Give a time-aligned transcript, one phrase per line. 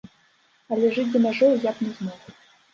[0.77, 2.19] Але жыць за мяжою я б не змог.